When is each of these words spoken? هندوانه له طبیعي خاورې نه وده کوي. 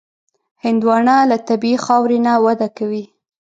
هندوانه 0.63 1.15
له 1.29 1.37
طبیعي 1.49 1.77
خاورې 1.85 2.17
نه 2.25 2.33
وده 2.45 2.67
کوي. 2.77 3.03